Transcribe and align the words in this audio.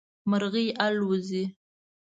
مرغی 0.29 0.67
الوزي 0.87 1.43